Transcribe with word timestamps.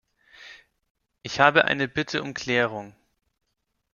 Ich 1.21 1.39
habe 1.39 1.65
eine 1.65 1.87
Bitte 1.87 2.23
um 2.23 2.33
Klärung. 2.33 2.95